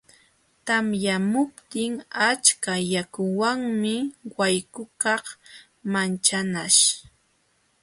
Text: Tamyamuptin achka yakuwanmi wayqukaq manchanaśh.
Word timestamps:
Tamyamuptin 0.65 1.93
achka 2.29 2.73
yakuwanmi 2.93 3.95
wayqukaq 4.37 5.25
manchanaśh. 5.91 6.81